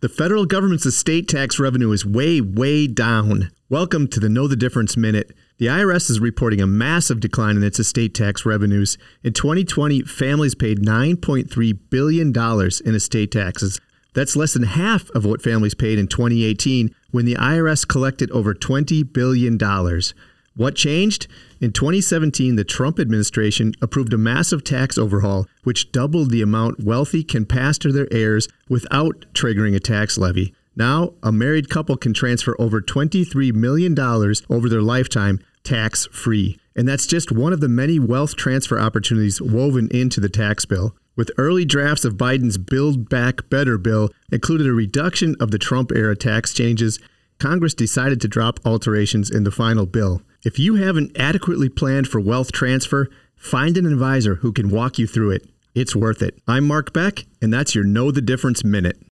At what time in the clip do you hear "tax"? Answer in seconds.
1.28-1.58, 8.14-8.46, 24.64-24.98, 29.80-30.18, 35.62-36.06, 40.28-40.64, 46.16-46.54